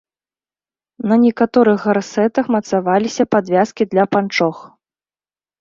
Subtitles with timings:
[1.11, 4.57] На некаторых гарсэтах мацаваліся падвязкі для панчох.